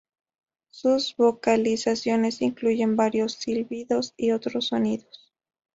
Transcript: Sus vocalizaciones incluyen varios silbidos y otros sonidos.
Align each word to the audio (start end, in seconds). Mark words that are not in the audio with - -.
Sus 0.71 1.15
vocalizaciones 1.15 2.41
incluyen 2.41 2.95
varios 2.95 3.33
silbidos 3.33 4.15
y 4.17 4.31
otros 4.31 4.69
sonidos. 4.69 5.31